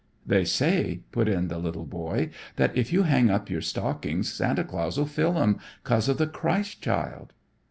"They 0.25 0.45
say," 0.45 1.01
put 1.11 1.27
in 1.29 1.47
the 1.47 1.59
little 1.59 1.85
boy, 1.85 2.31
"that 2.55 2.75
if 2.75 2.91
you 2.91 3.03
hang 3.03 3.29
up 3.29 3.51
your 3.51 3.61
stockings, 3.61 4.33
Santa 4.33 4.63
Claus'll 4.63 5.05
fill 5.05 5.37
'em, 5.37 5.59
'cause 5.83 6.09
of 6.09 6.17
the 6.17 6.25
Christ 6.25 6.81
Child." 6.81 7.33